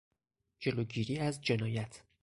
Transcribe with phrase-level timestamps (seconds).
[0.59, 2.03] جلوگیری از جنایت